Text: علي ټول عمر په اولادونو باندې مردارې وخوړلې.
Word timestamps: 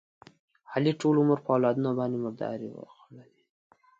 علي 0.73 0.91
ټول 1.01 1.15
عمر 1.21 1.39
په 1.43 1.49
اولادونو 1.55 1.89
باندې 1.99 2.17
مردارې 2.23 2.67
وخوړلې. 2.71 3.43